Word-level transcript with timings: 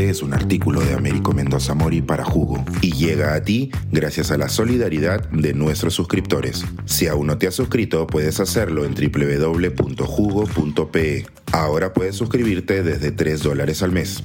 Este 0.00 0.12
es 0.12 0.22
un 0.22 0.32
artículo 0.32 0.80
de 0.80 0.94
Américo 0.94 1.34
Mendoza 1.34 1.74
Mori 1.74 2.00
para 2.00 2.24
Jugo 2.24 2.64
y 2.80 2.92
llega 2.92 3.34
a 3.34 3.42
ti 3.42 3.70
gracias 3.92 4.30
a 4.30 4.38
la 4.38 4.48
solidaridad 4.48 5.28
de 5.28 5.52
nuestros 5.52 5.92
suscriptores. 5.92 6.64
Si 6.86 7.06
aún 7.06 7.26
no 7.26 7.36
te 7.36 7.46
has 7.46 7.54
suscrito, 7.54 8.06
puedes 8.06 8.40
hacerlo 8.40 8.86
en 8.86 8.94
www.jugo.pe. 8.94 9.66
Ahora 11.52 11.92
puedes 11.92 12.16
suscribirte 12.16 12.82
desde 12.82 13.12
3 13.12 13.42
dólares 13.42 13.82
al 13.82 13.92
mes. 13.92 14.24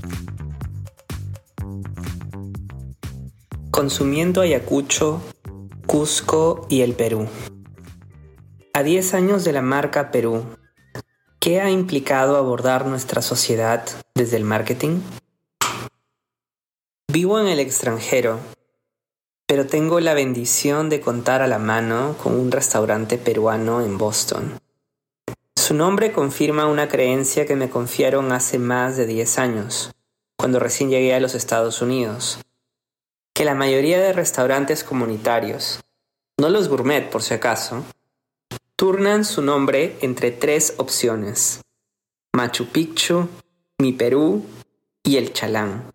Consumiendo 3.70 4.40
Ayacucho, 4.40 5.22
Cusco 5.86 6.68
y 6.70 6.84
el 6.84 6.94
Perú. 6.94 7.28
A 8.72 8.82
10 8.82 9.14
años 9.14 9.44
de 9.44 9.52
la 9.52 9.62
marca 9.62 10.10
Perú, 10.10 10.46
¿qué 11.40 11.60
ha 11.60 11.70
implicado 11.70 12.38
abordar 12.38 12.86
nuestra 12.86 13.22
sociedad 13.22 13.84
desde 14.16 14.38
el 14.38 14.46
marketing? 14.46 15.02
Vivo 17.16 17.40
en 17.40 17.48
el 17.48 17.62
extranjero, 17.62 18.42
pero 19.48 19.66
tengo 19.68 20.02
la 20.02 20.14
bendición 20.14 20.90
de 20.90 21.00
contar 21.00 21.42
a 21.42 21.48
la 21.48 21.60
mano 21.60 22.18
con 22.22 22.38
un 22.38 22.52
restaurante 22.52 23.18
peruano 23.18 23.80
en 23.80 23.98
Boston. 23.98 24.60
Su 25.56 25.76
nombre 25.76 26.12
confirma 26.12 26.68
una 26.68 26.90
creencia 26.90 27.46
que 27.46 27.56
me 27.56 27.70
confiaron 27.70 28.34
hace 28.34 28.60
más 28.60 28.98
de 28.98 29.06
10 29.06 29.40
años, 29.40 29.94
cuando 30.36 30.60
recién 30.60 30.90
llegué 30.90 31.14
a 31.14 31.22
los 31.22 31.36
Estados 31.36 31.82
Unidos, 31.82 32.40
que 33.34 33.46
la 33.46 33.56
mayoría 33.56 33.98
de 34.02 34.12
restaurantes 34.12 34.84
comunitarios, 34.84 35.80
no 36.38 36.50
los 36.50 36.68
gourmet 36.68 37.10
por 37.10 37.24
si 37.24 37.34
acaso, 37.34 37.86
turnan 38.76 39.24
su 39.24 39.42
nombre 39.42 39.96
entre 40.02 40.32
tres 40.32 40.74
opciones, 40.80 41.62
Machu 42.34 42.66
Picchu, 42.66 43.30
Mi 43.78 43.94
Perú 43.94 44.46
y 45.02 45.16
El 45.16 45.32
Chalán. 45.32 45.95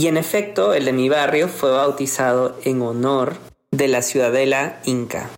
Y 0.00 0.06
en 0.06 0.16
efecto, 0.16 0.72
el 0.72 0.86
de 0.86 0.94
mi 0.94 1.10
barrio 1.10 1.46
fue 1.46 1.72
bautizado 1.72 2.56
en 2.64 2.80
honor 2.80 3.36
de 3.70 3.86
la 3.86 4.00
ciudadela 4.00 4.80
inca. 4.86 5.28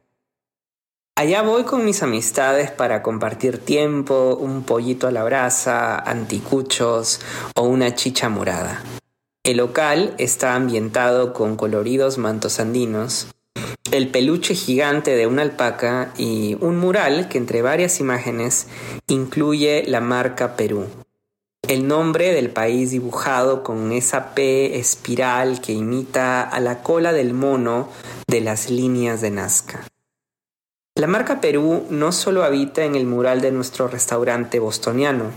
Allá 1.17 1.43
voy 1.43 1.65
con 1.65 1.85
mis 1.85 2.05
amistades 2.05 2.71
para 2.71 3.03
compartir 3.03 3.59
tiempo, 3.59 4.37
un 4.37 4.63
pollito 4.63 5.09
a 5.09 5.11
la 5.11 5.25
brasa, 5.25 5.99
anticuchos 5.99 7.21
o 7.57 7.63
una 7.63 7.97
chicha 7.97 8.29
morada. 8.29 8.85
El 9.43 9.57
local 9.57 10.15
está 10.19 10.55
ambientado 10.55 11.33
con 11.33 11.57
coloridos 11.57 12.19
mantos 12.19 12.61
andinos, 12.61 13.27
el 13.91 14.11
peluche 14.13 14.55
gigante 14.55 15.17
de 15.17 15.27
una 15.27 15.43
alpaca 15.43 16.13
y 16.17 16.57
un 16.61 16.79
mural 16.79 17.29
que 17.29 17.39
entre 17.39 17.63
varias 17.63 17.99
imágenes 17.99 18.69
incluye 19.09 19.83
la 19.89 20.01
marca 20.01 20.55
Perú 20.55 20.87
el 21.69 21.87
nombre 21.89 22.35
del 22.35 22.51
país 22.51 22.91
dibujado 22.91 23.63
con 23.63 23.93
esa 23.93 24.35
P 24.35 24.79
espiral 24.79 25.61
que 25.61 25.73
imita 25.73 26.43
a 26.43 26.61
la 26.61 26.83
cola 26.83 27.13
del 27.13 27.33
mono 27.33 27.89
de 28.27 28.41
las 28.41 28.69
líneas 28.69 29.21
de 29.21 29.31
Nazca. 29.31 29.87
La 30.95 31.07
marca 31.07 31.41
Perú 31.41 31.87
no 31.89 32.13
solo 32.13 32.45
habita 32.45 32.85
en 32.85 32.95
el 32.95 33.07
mural 33.07 33.41
de 33.41 33.53
nuestro 33.53 33.89
restaurante 33.89 34.59
bostoniano, 34.59 35.31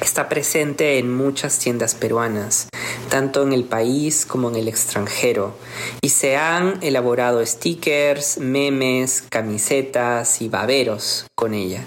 está 0.00 0.28
presente 0.28 0.98
en 0.98 1.12
muchas 1.12 1.58
tiendas 1.58 1.94
peruanas, 1.96 2.68
tanto 3.08 3.42
en 3.42 3.52
el 3.52 3.64
país 3.64 4.24
como 4.24 4.50
en 4.50 4.56
el 4.56 4.68
extranjero, 4.68 5.56
y 6.02 6.10
se 6.10 6.36
han 6.36 6.78
elaborado 6.82 7.44
stickers, 7.44 8.38
memes, 8.38 9.22
camisetas 9.28 10.40
y 10.40 10.48
baberos 10.48 11.26
con 11.34 11.54
ella. 11.54 11.84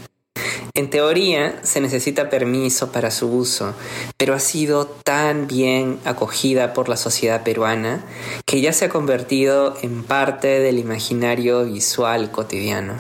En 0.76 0.90
teoría 0.90 1.58
se 1.64 1.80
necesita 1.80 2.30
permiso 2.30 2.92
para 2.92 3.10
su 3.10 3.30
uso, 3.30 3.74
pero 4.18 4.34
ha 4.34 4.40
sido 4.40 4.86
tan 4.86 5.48
bien 5.48 6.00
acogida 6.04 6.74
por 6.74 6.90
la 6.90 6.98
sociedad 6.98 7.44
peruana 7.44 8.04
que 8.46 8.60
ya 8.60 8.74
se 8.74 8.86
ha 8.86 8.90
convertido 8.90 9.78
en 9.82 10.04
parte 10.04 10.60
del 10.60 10.78
imaginario 10.78 11.64
visual 11.64 12.30
cotidiano. 12.30 12.96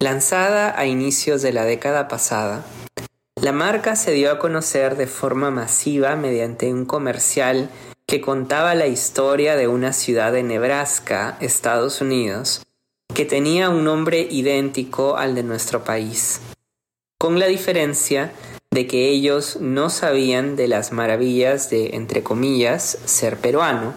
Lanzada 0.00 0.78
a 0.78 0.86
inicios 0.86 1.42
de 1.42 1.52
la 1.52 1.64
década 1.64 2.08
pasada, 2.08 2.64
la 3.38 3.52
marca 3.52 3.94
se 3.94 4.12
dio 4.12 4.32
a 4.32 4.38
conocer 4.38 4.96
de 4.96 5.06
forma 5.06 5.50
masiva 5.50 6.16
mediante 6.16 6.72
un 6.72 6.86
comercial 6.86 7.68
que 8.06 8.22
contaba 8.22 8.74
la 8.74 8.86
historia 8.86 9.56
de 9.56 9.68
una 9.68 9.92
ciudad 9.92 10.32
de 10.32 10.42
Nebraska, 10.42 11.36
Estados 11.40 12.00
Unidos, 12.00 12.62
que 13.14 13.24
tenía 13.26 13.68
un 13.68 13.84
nombre 13.84 14.26
idéntico 14.30 15.16
al 15.16 15.34
de 15.34 15.42
nuestro 15.42 15.84
país, 15.84 16.40
con 17.18 17.38
la 17.38 17.46
diferencia 17.46 18.32
de 18.70 18.86
que 18.86 19.10
ellos 19.10 19.58
no 19.60 19.90
sabían 19.90 20.56
de 20.56 20.66
las 20.68 20.92
maravillas 20.92 21.68
de, 21.68 21.94
entre 21.94 22.22
comillas, 22.22 22.98
ser 23.04 23.36
peruano. 23.36 23.92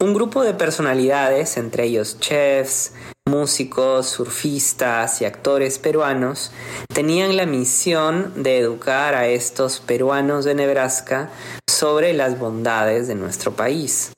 Un 0.00 0.14
grupo 0.14 0.42
de 0.42 0.54
personalidades, 0.54 1.58
entre 1.58 1.84
ellos 1.84 2.18
chefs, 2.18 2.94
músicos, 3.28 4.08
surfistas 4.08 5.20
y 5.20 5.26
actores 5.26 5.78
peruanos, 5.78 6.52
tenían 6.92 7.36
la 7.36 7.46
misión 7.46 8.42
de 8.42 8.58
educar 8.58 9.14
a 9.14 9.28
estos 9.28 9.80
peruanos 9.80 10.44
de 10.44 10.54
Nebraska 10.54 11.30
sobre 11.70 12.14
las 12.14 12.38
bondades 12.38 13.08
de 13.08 13.14
nuestro 13.14 13.52
país. 13.52 14.12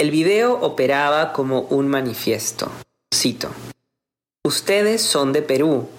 El 0.00 0.10
video 0.10 0.54
operaba 0.54 1.34
como 1.34 1.60
un 1.60 1.86
manifiesto. 1.86 2.72
Cito. 3.14 3.50
Ustedes 4.42 5.02
son 5.02 5.34
de 5.34 5.42
Perú. 5.42 5.90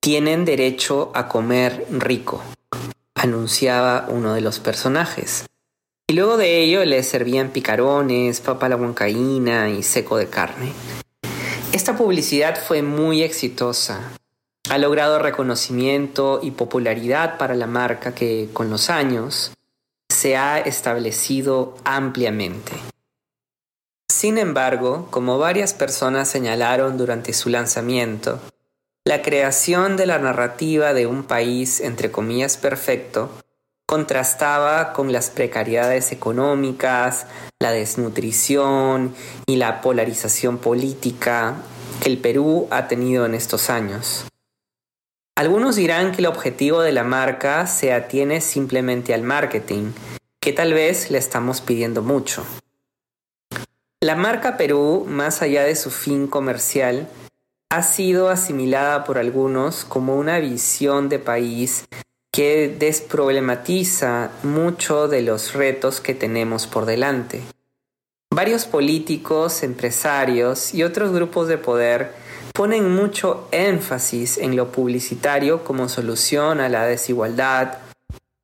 Tienen 0.00 0.44
derecho 0.44 1.12
a 1.14 1.28
comer 1.28 1.86
rico, 1.88 2.42
anunciaba 3.14 4.06
uno 4.08 4.34
de 4.34 4.40
los 4.40 4.58
personajes. 4.58 5.46
Y 6.08 6.14
luego 6.14 6.36
de 6.36 6.64
ello 6.64 6.84
les 6.84 7.06
servían 7.06 7.50
picarones, 7.50 8.40
papa 8.40 8.68
la 8.68 8.74
huancaína 8.74 9.70
y 9.70 9.84
seco 9.84 10.16
de 10.16 10.26
carne. 10.26 10.72
Esta 11.70 11.96
publicidad 11.96 12.60
fue 12.60 12.82
muy 12.82 13.22
exitosa. 13.22 14.16
Ha 14.68 14.78
logrado 14.78 15.20
reconocimiento 15.20 16.40
y 16.42 16.50
popularidad 16.50 17.38
para 17.38 17.54
la 17.54 17.68
marca 17.68 18.16
que, 18.16 18.48
con 18.52 18.68
los 18.68 18.90
años, 18.90 19.52
se 20.08 20.36
ha 20.36 20.58
establecido 20.58 21.76
ampliamente. 21.84 22.72
Sin 24.14 24.38
embargo, 24.38 25.08
como 25.10 25.38
varias 25.38 25.74
personas 25.74 26.28
señalaron 26.28 26.96
durante 26.96 27.32
su 27.32 27.48
lanzamiento, 27.48 28.38
la 29.04 29.22
creación 29.22 29.96
de 29.96 30.06
la 30.06 30.20
narrativa 30.20 30.94
de 30.94 31.08
un 31.08 31.24
país 31.24 31.80
entre 31.80 32.12
comillas 32.12 32.56
perfecto 32.56 33.28
contrastaba 33.86 34.92
con 34.92 35.10
las 35.10 35.30
precariedades 35.30 36.12
económicas, 36.12 37.26
la 37.58 37.72
desnutrición 37.72 39.16
y 39.46 39.56
la 39.56 39.80
polarización 39.80 40.58
política 40.58 41.56
que 42.00 42.08
el 42.08 42.18
Perú 42.18 42.68
ha 42.70 42.86
tenido 42.86 43.26
en 43.26 43.34
estos 43.34 43.68
años. 43.68 44.26
Algunos 45.34 45.74
dirán 45.74 46.12
que 46.12 46.18
el 46.18 46.26
objetivo 46.26 46.82
de 46.82 46.92
la 46.92 47.02
marca 47.02 47.66
se 47.66 47.92
atiene 47.92 48.40
simplemente 48.40 49.12
al 49.12 49.24
marketing, 49.24 49.90
que 50.40 50.52
tal 50.52 50.72
vez 50.72 51.10
le 51.10 51.18
estamos 51.18 51.60
pidiendo 51.60 52.00
mucho. 52.00 52.46
La 54.04 54.16
marca 54.16 54.58
Perú, 54.58 55.06
más 55.08 55.40
allá 55.40 55.64
de 55.64 55.74
su 55.74 55.90
fin 55.90 56.26
comercial, 56.26 57.08
ha 57.70 57.82
sido 57.82 58.28
asimilada 58.28 59.02
por 59.04 59.16
algunos 59.16 59.86
como 59.86 60.16
una 60.16 60.40
visión 60.40 61.08
de 61.08 61.18
país 61.18 61.86
que 62.30 62.68
desproblematiza 62.68 64.30
mucho 64.42 65.08
de 65.08 65.22
los 65.22 65.54
retos 65.54 66.02
que 66.02 66.14
tenemos 66.14 66.66
por 66.66 66.84
delante. 66.84 67.40
Varios 68.30 68.66
políticos, 68.66 69.62
empresarios 69.62 70.74
y 70.74 70.82
otros 70.82 71.10
grupos 71.10 71.48
de 71.48 71.56
poder 71.56 72.12
ponen 72.52 72.94
mucho 72.94 73.48
énfasis 73.52 74.36
en 74.36 74.54
lo 74.54 74.70
publicitario 74.70 75.64
como 75.64 75.88
solución 75.88 76.60
a 76.60 76.68
la 76.68 76.84
desigualdad, 76.84 77.78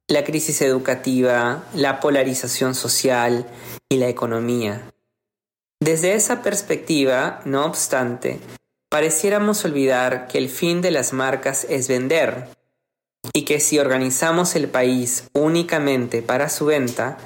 la 0.08 0.24
crisis 0.24 0.62
educativa, 0.62 1.64
la 1.74 2.00
polarización 2.00 2.74
social 2.74 3.44
y 3.90 3.98
la 3.98 4.08
economía. 4.08 4.90
Desde 5.82 6.12
esa 6.12 6.42
perspectiva, 6.42 7.40
no 7.46 7.64
obstante, 7.64 8.38
pareciéramos 8.90 9.64
olvidar 9.64 10.28
que 10.28 10.36
el 10.36 10.50
fin 10.50 10.82
de 10.82 10.90
las 10.90 11.14
marcas 11.14 11.64
es 11.70 11.88
vender 11.88 12.48
y 13.32 13.46
que 13.46 13.60
si 13.60 13.78
organizamos 13.78 14.56
el 14.56 14.68
país 14.68 15.24
únicamente 15.32 16.20
para 16.20 16.50
su 16.50 16.66
venta, 16.66 17.16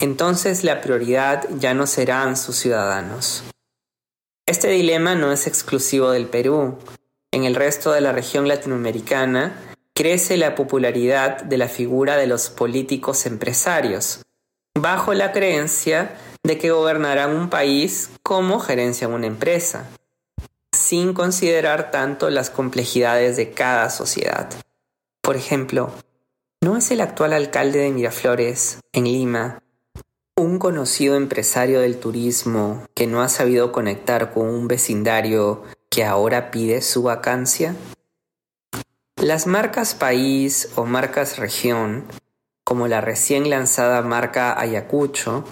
entonces 0.00 0.64
la 0.64 0.80
prioridad 0.80 1.46
ya 1.58 1.74
no 1.74 1.86
serán 1.86 2.38
sus 2.38 2.56
ciudadanos. 2.56 3.44
Este 4.46 4.68
dilema 4.68 5.14
no 5.14 5.30
es 5.30 5.46
exclusivo 5.46 6.10
del 6.10 6.28
Perú. 6.28 6.78
En 7.30 7.44
el 7.44 7.54
resto 7.54 7.92
de 7.92 8.00
la 8.00 8.12
región 8.12 8.48
latinoamericana 8.48 9.76
crece 9.94 10.38
la 10.38 10.54
popularidad 10.54 11.42
de 11.42 11.58
la 11.58 11.68
figura 11.68 12.16
de 12.16 12.26
los 12.26 12.48
políticos 12.48 13.26
empresarios, 13.26 14.22
bajo 14.74 15.12
la 15.12 15.32
creencia 15.32 16.16
de 16.42 16.58
que 16.58 16.70
gobernarán 16.70 17.36
un 17.36 17.50
país 17.50 18.10
como 18.22 18.60
gerencian 18.60 19.12
una 19.12 19.26
empresa, 19.26 19.88
sin 20.72 21.14
considerar 21.14 21.90
tanto 21.90 22.30
las 22.30 22.50
complejidades 22.50 23.36
de 23.36 23.50
cada 23.50 23.90
sociedad. 23.90 24.48
Por 25.20 25.36
ejemplo, 25.36 25.92
¿No 26.60 26.76
es 26.76 26.90
el 26.90 27.00
actual 27.00 27.32
alcalde 27.34 27.78
de 27.78 27.92
Miraflores, 27.92 28.80
en 28.92 29.04
Lima, 29.04 29.62
un 30.36 30.58
conocido 30.58 31.14
empresario 31.14 31.80
del 31.80 32.00
turismo 32.00 32.84
que 32.94 33.06
no 33.06 33.22
ha 33.22 33.28
sabido 33.28 33.70
conectar 33.70 34.32
con 34.32 34.48
un 34.48 34.66
vecindario 34.66 35.62
que 35.88 36.04
ahora 36.04 36.50
pide 36.50 36.82
su 36.82 37.04
vacancia? 37.04 37.76
Las 39.14 39.46
marcas 39.46 39.94
país 39.94 40.70
o 40.74 40.84
marcas 40.84 41.38
región, 41.38 42.04
como 42.64 42.88
la 42.88 43.00
recién 43.00 43.48
lanzada 43.50 44.02
marca 44.02 44.60
Ayacucho, 44.60 45.44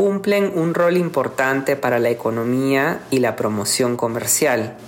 cumplen 0.00 0.50
un 0.54 0.72
rol 0.72 0.96
importante 0.96 1.76
para 1.76 1.98
la 1.98 2.08
economía 2.08 3.02
y 3.10 3.18
la 3.18 3.36
promoción 3.36 3.98
comercial. 3.98 4.78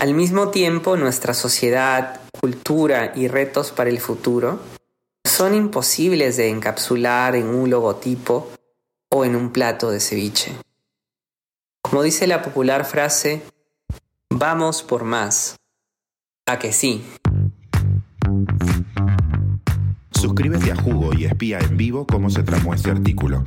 Al 0.00 0.14
mismo 0.14 0.48
tiempo, 0.48 0.96
nuestra 0.96 1.34
sociedad, 1.34 2.22
cultura 2.40 3.12
y 3.14 3.28
retos 3.28 3.70
para 3.70 3.90
el 3.90 4.00
futuro 4.00 4.60
son 5.26 5.54
imposibles 5.54 6.38
de 6.38 6.48
encapsular 6.48 7.36
en 7.36 7.48
un 7.48 7.68
logotipo 7.68 8.50
o 9.10 9.26
en 9.26 9.36
un 9.36 9.50
plato 9.50 9.90
de 9.90 10.00
ceviche. 10.00 10.52
Como 11.82 12.02
dice 12.02 12.26
la 12.26 12.40
popular 12.40 12.86
frase, 12.86 13.42
vamos 14.30 14.82
por 14.82 15.04
más. 15.04 15.56
A 16.46 16.58
que 16.58 16.72
sí. 16.72 17.04
Suscríbete 20.12 20.72
a 20.72 20.76
Jugo 20.76 21.12
y 21.12 21.26
espía 21.26 21.58
en 21.58 21.76
vivo 21.76 22.06
cómo 22.06 22.30
se 22.30 22.42
tramó 22.42 22.72
este 22.72 22.90
artículo. 22.90 23.46